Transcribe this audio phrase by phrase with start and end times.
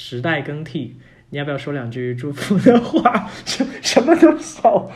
[0.00, 0.96] 时代更替，
[1.30, 3.28] 你要不要说两句祝福的话？
[3.44, 4.88] 什什么都少。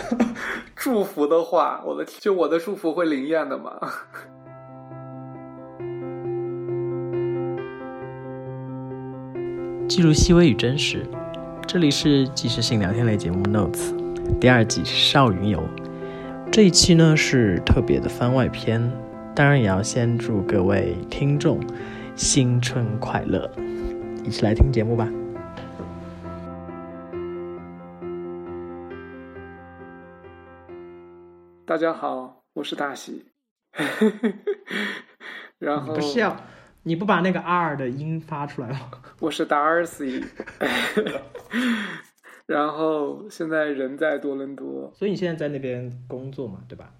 [0.76, 3.80] 祝福的话，我的天，就我的祝福会灵验的吗？
[9.88, 11.06] 记录细微与真实，
[11.66, 13.94] 这里是即时性聊天类节目《Notes》
[14.38, 15.66] 第二季少云游。
[16.52, 18.92] 这一期呢是特别的番外篇，
[19.34, 21.58] 当然也要先祝各位听众
[22.14, 23.50] 新春快乐，
[24.26, 25.08] 一起来听节目吧。
[31.64, 33.24] 大家好，我是大喜。
[35.60, 36.36] 然后不是要
[36.82, 38.90] 你不把那个 R 的音发出来吗？
[39.20, 40.24] 我是 Darcy，
[42.46, 46.90] 然后现在人在多伦多，所以你现在在那边工作嘛，对吧？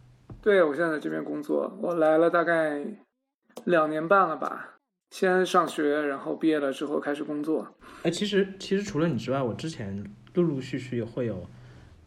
[0.40, 2.84] 对我现在在这边工作，我来了大概
[3.64, 4.75] 两年半了吧。
[5.10, 7.76] 先上学，然后毕业了之后开始工作。
[8.02, 11.48] 哎，其实其实除了你之外，我之前陆陆续续会有，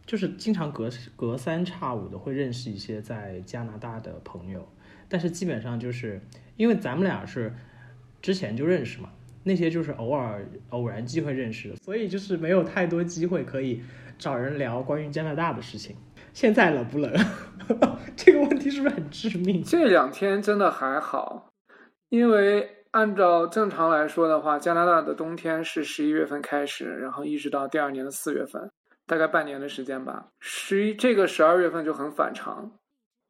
[0.06, 4.68] 就是经常隔隔三差五的会认识一些在加拿大的朋友，
[5.08, 6.22] 但是基本上就是
[6.58, 7.54] 因为咱们俩是
[8.22, 9.10] 之前就认识嘛，
[9.44, 13.82] 那些就是偶尔偶然机会认识的，所以就是没有太多机会可以
[14.18, 15.96] 找人聊关于加拿大的事情。
[16.34, 17.12] 现在冷不冷？
[18.16, 19.64] 这个问题是不是很致命？
[19.64, 21.50] 这两天真的还好，
[22.10, 28.72] 因为按照正常来说的话，加拿大的冬天是十一月份开始，然后一直到第二年的四月份，
[29.06, 30.28] 大概半年的时间吧。
[30.40, 32.72] 十一这个十二月份就很反常，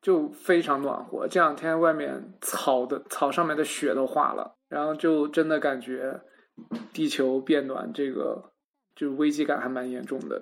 [0.02, 1.28] 就非常暖和。
[1.28, 6.22] 这两天外面草的草上面的雪都化了，然后就真的感觉
[6.94, 8.52] 地球变暖，这个
[8.96, 10.42] 就危机感还蛮严重的。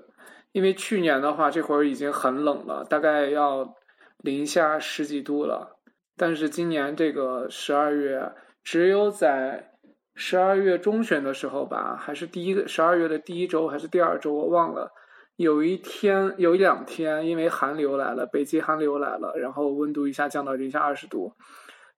[0.52, 3.76] 因为去年的话，这会儿已经很冷了，大概要
[4.20, 5.80] 零下十几度了。
[6.16, 8.32] 但是今年这个十二月，
[8.68, 9.72] 只有在
[10.14, 14.92] 十二月中旬的时候吧，还是第一个十二月的第一周还是第二周，我忘了。
[15.38, 21.32] 有一天，有一两天，因为寒流来了，北极寒流来了，然后温度一下降到零下二十度，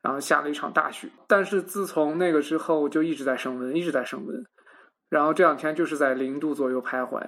[0.03, 1.09] 然后下了一场大雪。
[1.27, 4.45] 但是自从那个之后，就一直在升温，一直在升温。
[5.09, 7.19] 然后这两天就是在零度左右徘徊。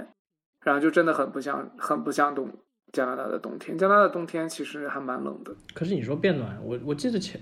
[0.63, 2.47] 然后就真的很不像，很不像冬
[2.94, 3.75] 加拿大的冬天。
[3.75, 5.51] 加拿大的冬天其实还蛮冷的。
[5.74, 7.41] 可是你说变暖，我我记得前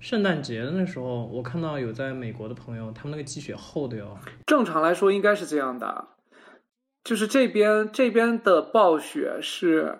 [0.00, 4.18] 圣诞节的那时候，我看到有在美国的朋友，他们那个积雪厚的哟。
[4.46, 6.08] 正常来说应该是这样的，
[7.04, 9.98] 就是这边这边的暴雪是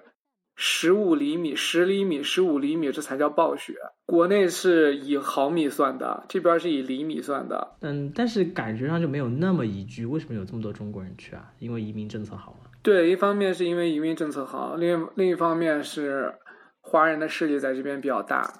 [0.54, 3.74] 十五厘米、十厘米、十五厘米，这才叫暴雪。
[4.06, 7.76] 国内是以毫米算的，这边是以厘米算的。
[7.80, 10.06] 嗯，但是感觉上就没有那么宜居。
[10.06, 11.52] 为什么有这么多中国人去啊？
[11.58, 12.70] 因为移民政策好吗？
[12.82, 16.34] 对，一方面是因为移民政策好，另另一方面是
[16.80, 18.50] 华人的势力在这边比较大，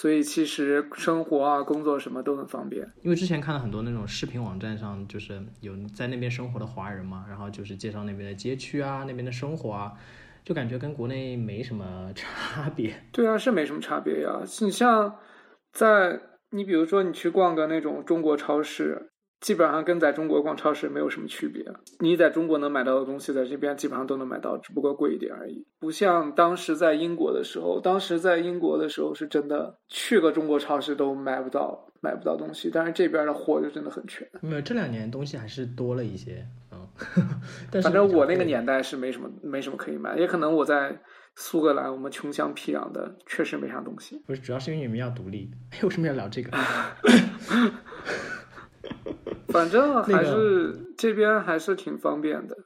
[0.00, 2.88] 所以其实生活啊、工作什么都很方便。
[3.02, 9.92] 因为之前看了很多那种视频网站上，就是有在那边生活的华人嘛，然后就是介绍那边的街区啊、那边的生活啊。
[10.44, 12.94] 就感觉跟国内没什么差别。
[13.10, 14.40] 对啊，是没什么差别呀。
[14.60, 15.16] 你像
[15.72, 16.20] 在
[16.50, 21.64] 你比如说你去逛个那种中国超市，基本上跟在中国逛超市没有什么区别。
[22.00, 25.66] 你在中国能买到的东西，在这边基本上都能买到，只不过贵一点而已。
[25.78, 34.28] 不像当时在英国的时候，当时在英国的时候是真的去个中国超市都买不到买不到东西，但是这边的货就真的很全。
[34.40, 36.44] 没有，这两年东西还是多了一些。
[37.80, 41.00] 反正我那个年代是没什么没什么可以买，也可能我在
[41.36, 44.20] 苏格兰，我们穷乡僻壤的，确实没啥东西。
[44.26, 45.48] 不是，主要是因为你们要独立。
[45.70, 46.50] 哎，为什么要聊这个？
[49.48, 52.56] 反正还是这边还是挺方便的，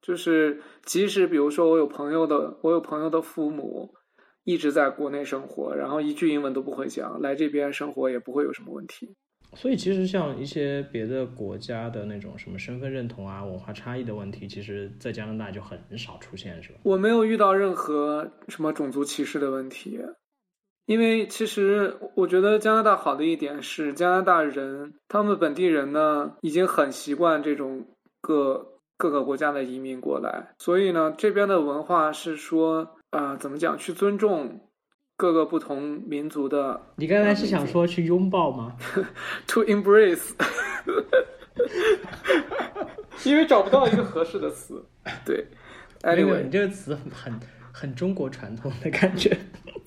[0.00, 3.94] 就是即使比如说我有朋友的，我有朋友的父母
[4.44, 9.14] 一直在国内生活，然后一句英文都不会讲，来这边生活也不会有什么问题。
[9.54, 16.78] 所以其实像一些别的国家的那种什么身份认同啊、文化差异的问题，其实在加拿大就很少出现，是吧？
[16.82, 19.98] 我没有遇到任何什么种族歧视的问题，
[20.88, 27.84] 因为其实我觉得加拿大好的一点是，加拿大人他们本地人呢已经很习惯这种
[28.22, 34.60] 各各个国家的移民过来，所以呢这边的文化是说啊，怎么讲去尊重。
[35.20, 38.76] 各个不同民族的，你刚才是想说去拥抱吗？
[39.48, 40.30] To embrace，
[43.26, 44.80] 因为找不到一个合适的词。
[45.26, 45.44] 对
[46.02, 47.34] ，Anyway，你这个词很
[47.72, 49.36] 很中国传统的感觉。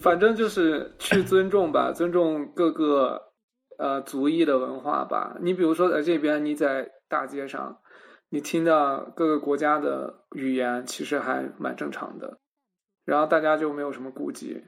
[0.01, 3.31] 反正就是去尊重吧，尊重各个
[3.77, 5.37] 呃族裔的文化吧。
[5.41, 7.79] 你比如说在这边，你在大街上，
[8.29, 12.39] 你听到各个国家的语言，其实还蛮正常的，
[13.05, 14.63] 然后大家就没有什么顾忌。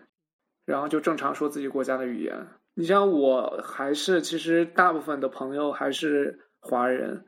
[0.65, 2.47] 然后就正常说自己国家的语言。
[2.73, 7.25] 你像我还是其实大部分的朋友还是华人，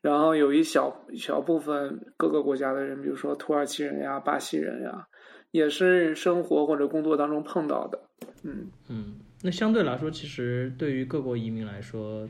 [0.00, 5.06] 然后有一小小部分各个国家的人，比如说土耳其人呀、巴西人呀，
[5.52, 8.00] 也是生活或者工作当中碰到的。
[8.42, 12.28] 嗯嗯，那相对来说，其实对于各国移民来说，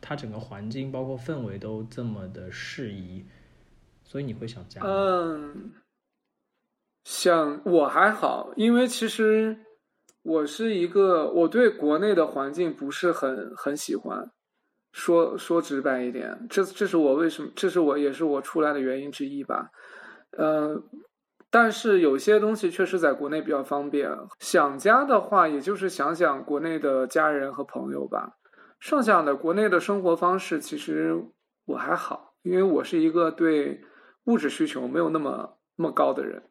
[0.00, 3.24] 它整个环境包括氛围都这么的适宜，
[4.02, 4.80] 所以你会想家？
[4.82, 5.70] 嗯，
[7.04, 9.56] 想我还好，因为其实
[10.22, 14.28] 我是一个我对国内的环境不是很很喜欢。
[14.92, 19.68] 说说直白一点，这这是我为什么，这是我也是我出来的原因之一吧。
[20.38, 20.80] 呃，
[21.54, 24.10] 但是有些东西确实在国内比较方便。
[24.40, 28.38] 想家的话，也就是想想国内的家人和朋友吧。
[28.80, 31.16] 剩下的国内的生活方式，其实
[31.66, 33.80] 我还好，因为我是一个对
[34.24, 36.42] 物质需求没有那么那么高的人，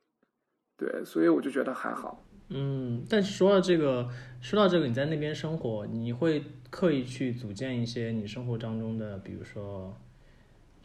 [0.78, 2.24] 对，所以我就觉得还好。
[2.48, 4.08] 嗯，但是说到这个，
[4.40, 9.94] 说到这个，你在那边生活，你会刻意去组建一些你生活当中的，比如说，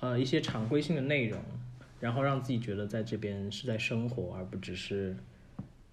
[0.01, 1.41] 呃，一些常规性的内容，
[2.01, 5.17] 然后让自己觉得在这边是在生活，而不只是，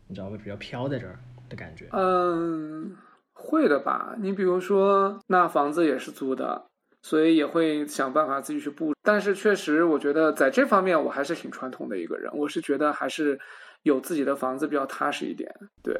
[0.07, 1.19] 你知道会比较飘在这儿
[1.49, 1.87] 的感觉。
[1.91, 2.95] 嗯，
[3.33, 4.15] 会的吧。
[4.19, 6.65] 你比如说，那房子也是租的，
[7.01, 8.93] 所以也会想办法自己去布。
[9.01, 13.39] 但是确实，我觉得在这方面我还是挺传统的一个人，我是觉得还是。
[13.83, 15.47] 有自己的房子比较踏实一点，
[15.83, 15.95] 对，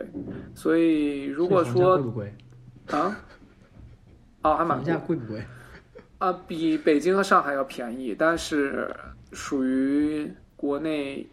[0.55, 2.33] 所以如果说贵不贵
[2.87, 3.15] 啊？
[4.41, 4.83] 哦，还蛮贵。
[4.83, 5.45] 房价贵不贵？
[6.17, 8.91] 啊，比北京和上海要便宜，但是
[9.31, 11.27] 属于国内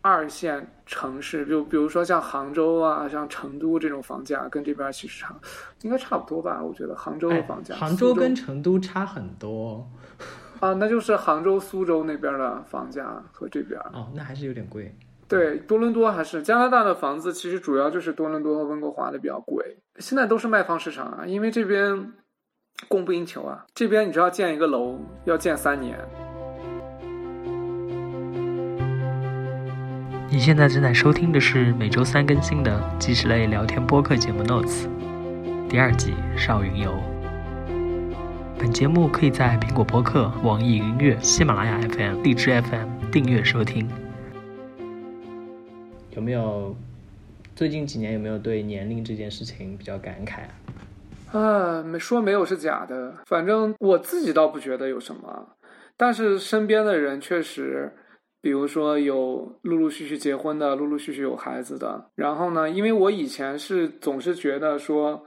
[0.00, 5.34] 二线城市，就比如说像杭州啊、像成都这种房价，跟这边其实差，
[5.82, 6.62] 应该差不多吧？
[6.62, 9.88] 我觉得杭州的房价，杭州跟成都差很多。
[10.60, 14.94] 啊，那就是杭州、苏州那边的房价和这边哦，那还是有点贵。
[15.26, 19.76] 对，多伦多还是加拿大的房子，其实主要就是多伦多和温哥华的比较贵。
[19.98, 22.12] 现在都是卖方市场啊，因为这边
[22.88, 23.66] 供不应求啊。
[23.74, 25.98] 这边你知道建一个楼要建三年。
[30.34, 34.86] 你现在正在收听的是每周三更新的纪实类聊天播客节目《Notes》
[35.68, 36.90] 第二季《少云游》。
[38.58, 43.88] 本节目可以在苹果播客、网易云音乐、喜马拉雅 FM、荔枝 FM 订阅收听。
[46.16, 46.74] 有没有
[47.54, 50.63] 最近几年有没有对年龄这件事情比较感慨啊？
[51.32, 53.14] 啊，没说没有是假的。
[53.26, 55.56] 反正我自己倒不觉得有什么，
[55.96, 57.92] 但是身边的人确实，
[58.40, 62.10] 比如说有陆陆续续结婚的，陆陆续续有孩子的。
[62.14, 65.24] 然后呢，因为我以前是总是觉得说。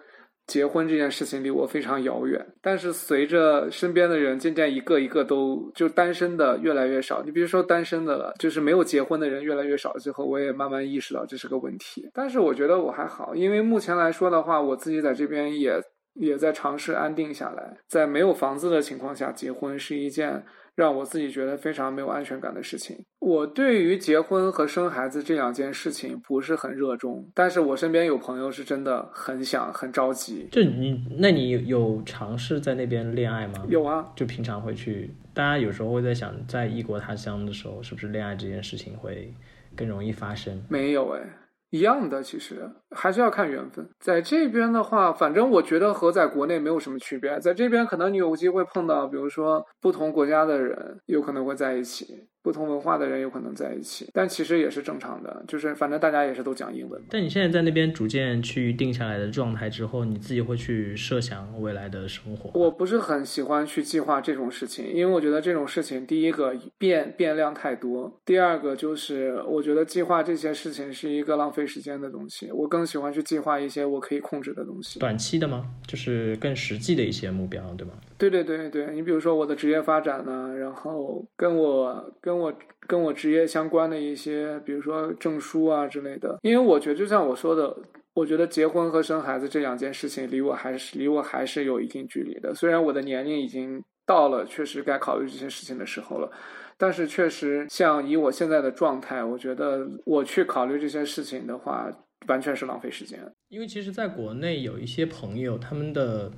[0.48, 12.10] 结婚这件事情离我非常遥远，但是随着身边的人渐渐一个一个都就单身的越来越少，你比如说单身的了，就是没有结婚的人越来越少之后，我也慢慢意识到这是个问题。
[12.14, 15.82] 但是我觉得我还好，因为目前来说的话，我自己在这边也
[16.14, 20.46] 也在尝试安定下来，在没有房子的情况下结婚是一件。
[20.78, 22.96] 让我自己觉得非常没有安全感的事情。
[23.18, 30.48] 我对于结婚和生孩子这两件事情不是很热衷，但是我身边有朋友是真的很想、很着急。
[30.52, 33.66] 就你，那你有尝试在那边恋爱吗？
[33.68, 35.12] 有啊，就平常会去。
[35.34, 39.34] 大家有时候会在想，在异国他乡的时候，是不是恋爱这件事情会
[39.76, 40.64] 更容易发生？
[40.70, 41.22] 没有哎。
[41.70, 43.90] 一样的，其实还是要看缘分。
[44.00, 47.40] 在这边的话，反正我觉得和在国内没有什么区别。
[47.40, 52.28] 在这边，可能你有机会碰到，比如说不同国家的人，有可能会在一起。
[52.42, 57.02] 不同文化的人有可能在一起，但其实也是正常的，就是反正大家也是都讲英文。
[57.10, 62.58] 但你现在在那边逐渐去定下来的状态之后，你自己会去设想未来的生活？
[62.60, 72.50] 我不是很喜欢去计划这种事情，因为我觉得这种事情，第一个变变量太多，第二个就是我觉得计划这些事情是一个浪费时间的东西。
[72.52, 75.00] 我更喜欢去计划一些我可以控制的东西。
[75.00, 75.66] 短期的吗？
[75.86, 77.94] 就是更实际的一些目标，对吗？
[78.18, 82.54] 对对对对，你比如说我的职业发展呢，然后跟我跟跟我
[82.88, 86.38] 跟我职业相关的一些，比如说证书啊之类的。
[86.44, 87.76] 因为我觉得，就像我说的，
[88.14, 92.54] 我觉得结婚和生孩子这两件事情离我还是离我还是有一定距离的。
[92.54, 96.32] 虽然我的年龄已经到了确实该考虑这些事情的时候了，
[96.78, 101.92] 但是确实像以我现在的状态，我觉得我去考虑这些事情的话，
[102.28, 103.20] 完全是浪费时间。
[103.50, 106.32] 因为其实，在国内有一些朋友，他们的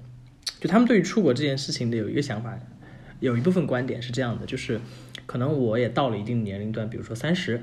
[0.60, 2.58] 就他们对于出国这件事情的有一个想法。
[3.22, 4.79] 有一部分观点是这样的，就是
[5.29, 7.62] 可能我也到了一定年龄段，比如说三十，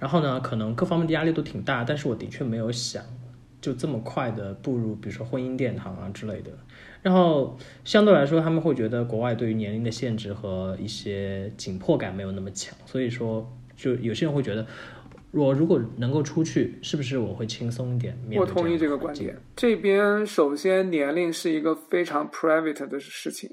[0.00, 3.04] 然后呢，可能各方面的压力都挺大，但是我的确没有想
[3.60, 6.50] 就这么快的步入，比如说婚姻殿堂啊之类的。
[7.00, 14.66] 然后相对来说，他们会觉得国外对于年龄的限制和一些紧迫感没有那么强，所以说就有些人会觉得，
[15.30, 18.18] 我如果能够出去，是不是我会轻松一点？
[18.34, 19.36] 我同意这个观点。
[19.54, 23.48] 这边首先年龄是一个非常 private 的事情，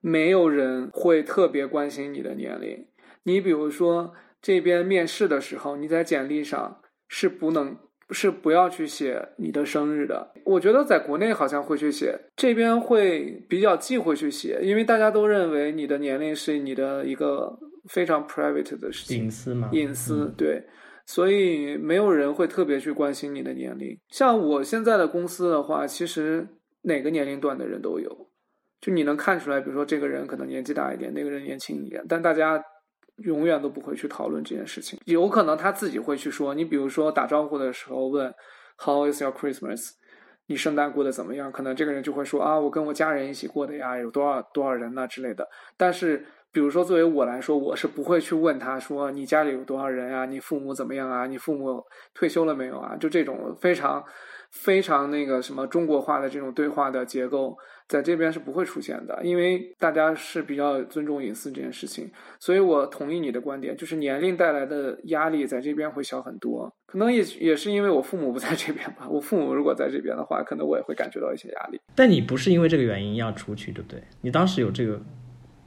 [0.00, 2.86] 没有人会特别关心你的年龄。
[3.24, 7.76] 你比如说这边面试的时候，你在简历上是不能
[8.10, 10.32] 是不要去写你的生日的。
[10.44, 19.24] 我觉得在国内好像会去写，这边会比较忌讳去写，因为大家都认为你的年龄是你的一个非常 private 的事情。
[19.24, 20.64] 隐私嘛，隐私，嗯对，
[21.06, 23.96] 所以没有人会特别去关心你的年龄。
[24.08, 26.48] 像我现在的公司的话，其实
[26.82, 28.29] 哪个年龄段的人都有，
[28.80, 32.62] 就你能看出来，比如说这个人可能年纪大一点，那个人年轻一点，但大家
[33.24, 34.98] 永远都不会去讨论这件事情。
[35.04, 38.32] 有可能他自己会去说，你比如说打招呼的时候问
[38.78, 39.90] How is your Christmas？
[40.46, 41.52] 你圣诞过得怎么样？
[41.52, 45.46] 可能这个人就会说啊，我跟我家人一起过的呀，有多少多少人呐、之类的。
[45.76, 51.84] 但是，比如说作为我来说，我是不会去问他说你家里有多少人啊，你父母怎么样啊，你父母
[52.14, 52.96] 退休了没有啊？
[52.96, 54.02] 就这种非常
[54.50, 57.56] 非常那个什么中国化的这种对话的结构，
[57.88, 62.10] 在这边是不会出现的，因为大家是比较尊重隐私这件事情。
[62.38, 66.72] 所以我同意你的观点，就是年龄带来的压力在这边会小很多。
[66.86, 71.80] 可能也也是因为我父母不在这边吧，我父母如果在这边的话，可能我也会感觉到一些压力。
[71.94, 74.02] 但你不是因为这个原因要出去，对不对？
[74.20, 75.00] 你当时有这个，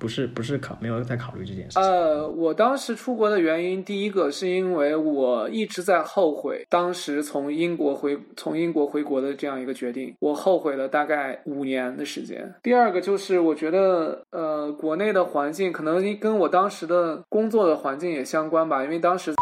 [0.04, 1.80] 不是不是考没有在考虑这件事。
[1.80, 12.54] 呃，我当时出国的原因，第一个是因为我一直在后悔当时从英国回从英国回国的这样一个决定，我后悔了大概五年的时间。
[12.62, 19.34] 第二个就是我觉得，呃，国内的环境可能跟我当时的工作的环境也相关吧，因为当时。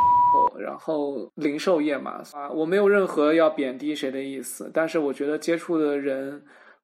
[0.60, 6.40] 然后零售业嘛，啊，我没有任何要贬低谁的意思，但是我觉得接触的人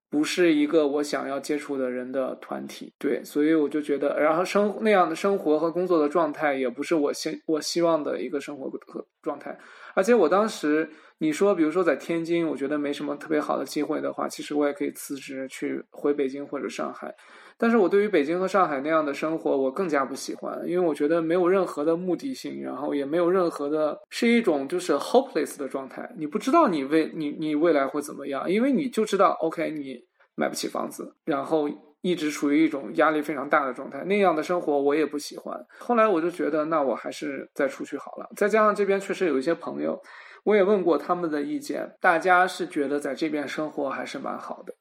[0.10, 9.58] 不是一个我想要接触的人的团体，对，所以我就觉得，然后生那样的生活和工作的状态也不是我希我希望的一个生活和状态，
[9.94, 17.14] 而且我当时你说，比如说在天津，我觉得没什么特别好的机会的话，其实我也可以辞职去回北京或者上海。
[17.60, 26.08] 但是我对于北京和上海那样的生活，我更加不喜欢，因为我觉得没有任何的目的性，然后也没有任何的，是一种就是 hopeless 的状态。
[26.18, 30.00] 你不知道你未你你未来会怎么样，因为你就知道，OK，你
[30.36, 31.68] 买不起房子，然后
[32.02, 35.60] 一直处于一种压力非常大的状态，那样的生活我也不喜欢。
[35.80, 38.30] 后来我就觉得，那我还是再出去好了。
[38.36, 40.00] 再加上这边确实有一些朋友，
[40.44, 44.76] 我也问过他们的意见，大家是觉得在这边生活还是蛮好的，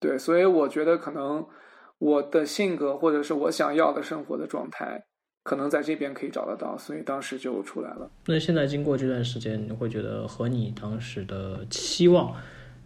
[0.00, 1.46] 对，所以我觉得可能。
[2.04, 5.02] 我的性格或者是我想要的生活的状态，
[5.42, 8.10] 可能在这边可以找得到，所以当时就出来了。
[8.26, 12.36] 那现在经过这段时间，你会觉得和你当时的期望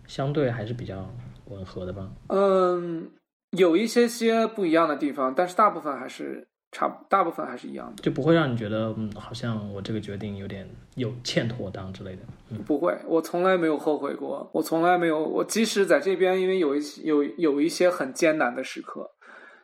[0.07, 1.13] 相对还是比较
[1.47, 2.09] 吻合的吧？
[2.29, 3.11] 嗯，
[3.51, 12.23] 有一些些不一样的地方，但是大部分还是差，大部分还是一样的，就不会让你觉得，嗯，好像我这个决定有点有欠妥当之类的。
[12.51, 19.11] 嗯，不会，我从来没有后悔过，我从来没有，我即使在这边，因为有一有有一些很艰难的时刻，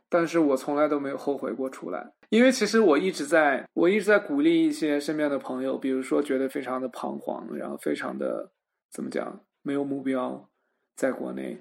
[0.09, 8.51] 但是我从来都没有后悔过出来，因为其实我一直在，我一直在鼓励一些身边的朋友，比如说觉得非常的彷徨，然后非常的
[8.91, 10.49] 怎么讲，没有目标，
[10.97, 11.61] 在国内。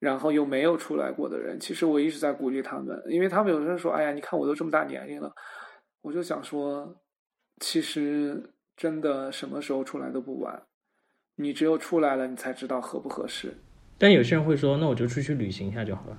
[0.00, 5.30] 然后又没有出来过的人，其实我一直在鼓励他们，因为他们有人说：“哎呀，你看我都这么大年龄了。”
[6.00, 6.96] 我就想说，
[7.60, 8.42] 其实
[8.74, 10.62] 真的什么时候出来都不晚，
[11.36, 13.54] 你只有出来了，你才知道合不合适。
[13.98, 16.16] 但有些人会说：“那我就出去旅行一下就好了。”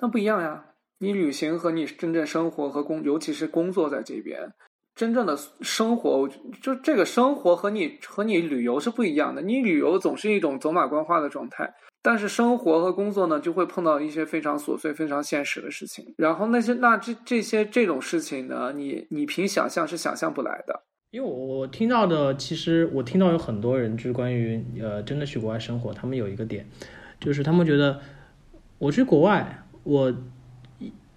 [0.00, 0.64] 那不一样呀，
[0.98, 4.50] 你旅行和你真正生活和工，尤其是工作在这边，
[4.94, 6.26] 真正的生活，
[6.62, 9.42] 就这个生活和你和你旅游是不一样的。
[9.42, 11.74] 你旅游总是一种走马观花的状态。
[12.02, 16.12] 但是生活和工作呢，就会碰到一些非常琐碎、非常现实的事情。
[16.18, 20.82] 然后那些那这这些这种事情呢，你你凭想象是想象不来的。
[21.12, 26.66] 因为我我听到的，其实我听到有很多人就是关于呃真的去国外生活，他们有一个点，
[27.20, 28.00] 就是他们觉得
[28.78, 30.12] 我去国外，我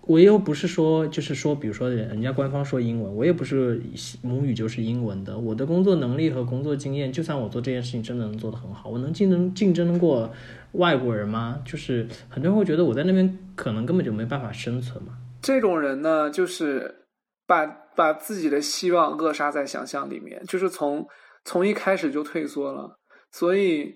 [0.01, 3.81] 我又不是说就是说，比如说人家官方说英文，我也不是
[4.21, 10.29] 母语就是英文的，我的工作能力和工作经验，就算我做这件事情真的能做得很好，我能竞争竞争过
[10.77, 11.61] 外国人吗？
[11.65, 15.13] 就是很多人会觉得我在那边可能根本就没办法生存嘛。
[15.41, 17.05] 这种人呢，就是
[17.45, 17.65] 把
[17.95, 21.05] 把自己的希望扼杀在想象里面，就是从
[21.43, 22.99] 从一开始就退缩了。
[23.31, 23.93] 所以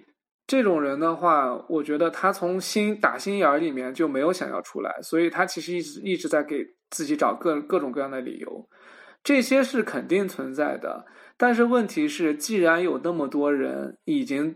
[0.47, 8.69] 这种人的话，我觉得他从心打心眼儿里面就没有想要出来，所以他其实一直一直在给自己找各各种各样的理由。
[9.23, 11.05] 这些是肯定存在的，
[11.37, 14.55] 但是问题是，既然有那么多人已经。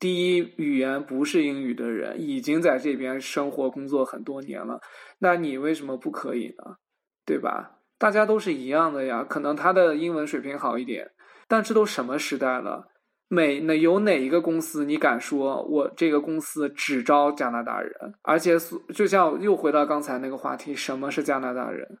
[0.00, 4.80] 第一语言不是英语的人已经在这边生活工作很多年了，
[5.18, 6.78] 那你为什么不可以呢？
[7.26, 7.76] 对吧？
[7.98, 9.22] 大家都是一样的呀。
[9.22, 11.10] 可能他的英文水平好一点，
[11.46, 12.88] 但这都什么时代了？
[13.28, 17.92] 每哪有哪一个公司你敢说我这个公司只招加拿大人？
[18.22, 18.56] 而且
[18.94, 21.98] 就像又回到刚才那个话题，什么是加拿大人？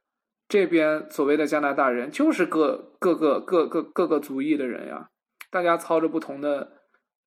[0.48, 5.10] 这边所谓的加拿大人就是各各个各个各个族裔的人呀，
[5.50, 6.79] 大家操着不同的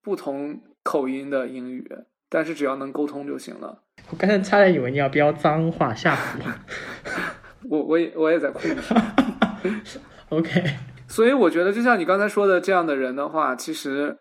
[0.03, 1.89] 不同口音的英语，
[2.29, 3.83] 但是只要能沟通就行了。
[4.09, 6.39] 我刚才差点以为你要飙脏话，吓死
[7.69, 7.79] 我。
[7.79, 8.59] 我我也我也在哭。
[10.29, 10.63] OK，
[11.07, 14.17] 所以我觉得，就像你刚才说的，这样的人的话，其实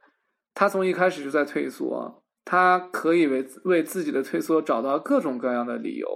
[0.54, 6.06] 他从一开始就在退缩，他可以为为自己的退缩找到各种各样的理由。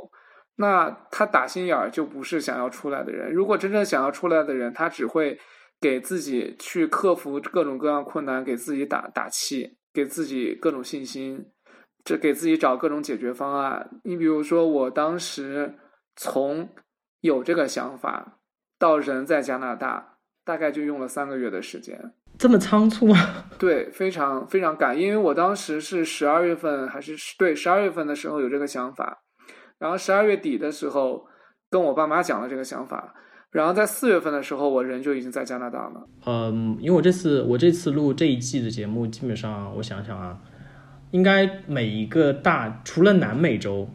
[0.59, 3.33] 那他打心眼儿就不是想要出来的人。
[3.33, 5.39] 如果真正想要出来的人，他只会
[5.81, 11.47] 给自己去克服各种各样困难，给自己打打气，给自己各种信心，
[12.05, 14.01] 这给自己找各种解决方案。
[14.05, 15.75] 你比如说，我当时
[16.17, 16.69] 从
[17.21, 18.39] 有这个想法
[18.79, 22.15] 到人在加拿大，大概就用了三个月的时间。
[22.39, 23.17] 这么仓促吗？
[23.59, 29.23] 对，非常非常赶，因为我当时是十二月份还是对十二月份的时候有这个想法，
[29.79, 31.27] 然后十二月底的时候
[31.71, 33.15] 跟我爸妈讲了这个想法，
[33.57, 36.07] 然后在四月份的时候，我人就已经在加拿大了。
[36.27, 40.39] 嗯，因为我这次我这次录这一季的节目，基本上我想想啊，
[41.11, 43.89] 应该每一个大除了南美洲，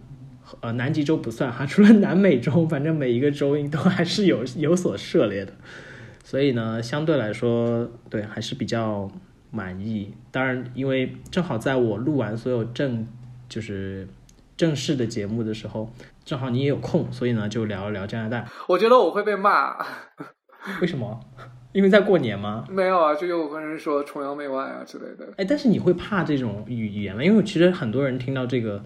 [0.62, 5.54] 呃，南极洲不算哈，除了南美洲，反正每一个州都还是有有所涉猎的，
[6.24, 9.12] 所以呢，相对来说，对还是比较
[9.52, 10.12] 满意。
[10.32, 13.06] 当然，因为正好在我录完所有正
[13.48, 14.08] 就是
[14.58, 18.46] 正式的节目的时候，正好你也有空，所以呢，就聊一聊加拿大。
[18.68, 19.78] 我觉得我会被骂，
[20.82, 21.20] 为什么？
[21.74, 22.66] 因为在过年吗？
[22.70, 25.26] 没有啊，就有个人说崇洋媚外啊之类的。
[25.38, 27.24] 哎，但是你会怕这种语语言吗？
[27.24, 28.84] 因为其实很多人听到这个，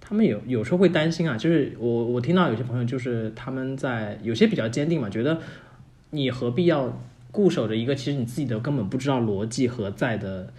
[0.00, 1.36] 他们有有时候会担心啊。
[1.36, 5.38] 就是我我听到有些朋友就是他们在有些比较坚定嘛，觉得
[6.10, 6.98] 你何必要
[7.30, 10.50] 固守着一个其实你自己都根本不知道逻辑何在的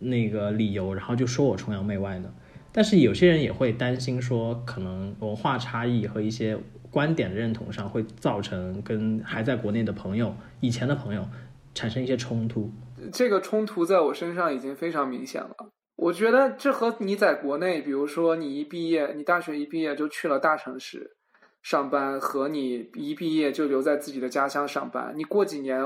[0.00, 2.28] 那个理由，然后就说我崇洋媚外呢？
[2.72, 6.56] 但是有些人也会担心说，可能文化差异和一些
[6.90, 11.26] 观点的认同上会造成跟还在国内的朋友、以前的朋友
[11.74, 12.70] 产生一些冲突。
[13.12, 15.54] 这个冲突在我身上已经非常明显了。
[15.96, 21.16] 我觉得这和你在国内，比如说你一毕业，你大学一毕业就去了大城市
[21.62, 25.84] 上班，和你一毕业就留在自己的家乡上班，你过几年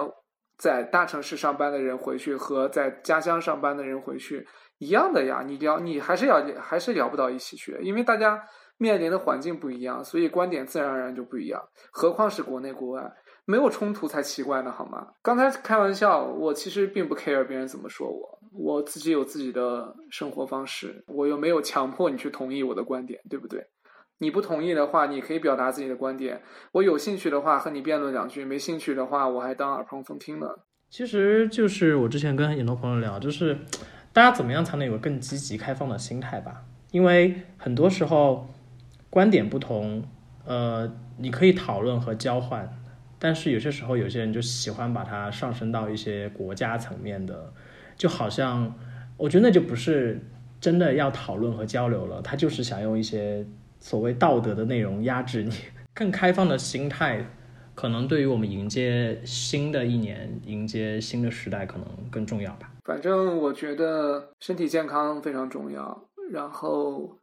[0.56, 4.46] 在大城市上班的人回去和在家乡上班的人回去
[4.84, 5.42] 一样的呀。
[5.46, 8.42] 你聊你还是要还是聊不到一起去，因为大家
[8.78, 11.62] 面临的环境不一样，所以观点自然而然就不一样。
[11.90, 13.12] 何况是国内国外。
[13.46, 15.06] 没有冲突才奇怪呢，好吗？
[15.20, 23.62] 刚才开玩笑，我其实并不 care 别人怎么说我，我自己有自己的生活方式，我又没有强迫你去同意我的观点，对不对？
[24.16, 26.40] 你不同意的话，你可以表达自己的观点。
[26.72, 30.46] 我有兴趣的话和你辩论两句，没兴趣的话我还当耳旁风听呢。
[30.88, 33.58] 其实就是我之前跟很多朋友聊，就是
[34.14, 36.64] 大家怎么样才能有个更积极开放的心态吧？
[36.92, 38.48] 因为很多时候
[39.10, 40.04] 观点不同，
[40.44, 42.80] 呃，你可以讨论和交换。
[43.18, 47.52] 但是有些时候，有些人就喜欢把它上升到一些国家层面的，
[47.96, 48.72] 就好像
[49.16, 50.20] 我觉得那就不是
[50.60, 53.44] 真的要讨论和交流了，他就是想用一些
[53.80, 55.52] 所谓道德的内容压制你。
[55.92, 57.24] 更开放的心态，
[57.74, 62.70] 可能对于我们迎接新的一年、迎接新的时代，可能更重要吧。
[62.84, 67.18] 反正我觉得身体健康非常重要，然后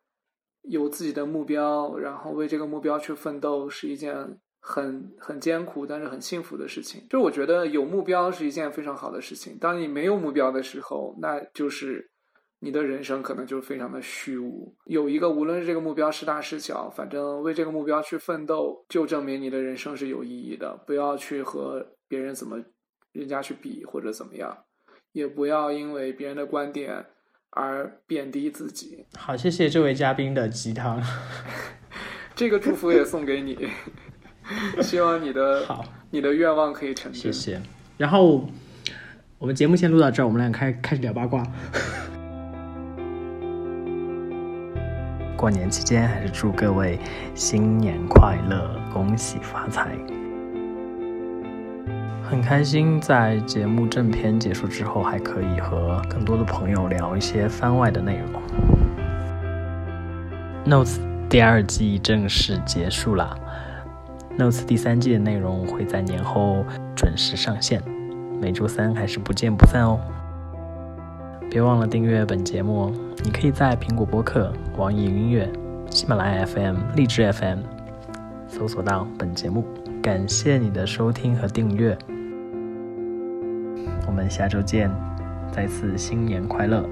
[0.63, 4.39] 有自己的目标，然后为这个目标去奋斗，是一件。
[4.63, 7.03] 很很艰苦，但是很幸福的事情。
[7.09, 9.57] 就我觉得有目标是一件非常好的事情。
[9.57, 12.11] 当你没有目标的时候，那就是
[12.59, 14.71] 你的人生可能就非常的虚无。
[14.85, 20.77] 有一个，无论是这个目标是大是小，反正为这个目标去奋斗，就证明你的人生是有意义的。
[20.85, 22.63] 不要去和别人怎么
[23.13, 24.55] 人家去比或者怎么样，
[25.11, 27.05] 也不要因为别人的观点
[27.49, 29.05] 而贬低自己。
[29.17, 31.01] 好，谢谢这位嘉宾的鸡汤。
[32.35, 33.69] 这个祝福也送给你。
[34.81, 37.21] 希望你的好，你的愿望可以成真。
[37.21, 37.61] 谢谢。
[37.97, 38.49] 然后
[39.37, 41.45] 我们节目先录到这儿，我们俩开开始聊八卦。
[45.37, 46.99] 过年期间，还是祝各位
[47.33, 49.97] 新年快乐，恭喜发财。
[52.31, 58.41] 很开心，在节目正片结束之后，还可以和更多的朋友聊一些番外的内容。
[60.65, 60.97] Notes
[61.29, 63.37] 第二季正式结束了。
[64.39, 66.63] Notes 第三季的内容会在年后
[66.95, 67.83] 准时上线，
[68.39, 69.99] 每周三还是不见不散哦。
[71.49, 72.93] 别忘了订阅本节目哦，
[73.25, 75.51] 你可以在苹果播客、网易音乐、
[75.89, 77.59] 喜马拉雅 FM、荔枝 FM
[78.47, 79.65] 搜索到本节目。
[80.01, 81.95] 感谢你的收听和订阅，
[84.11, 84.91] 我们下周见，
[85.53, 86.85] 再次新年快乐。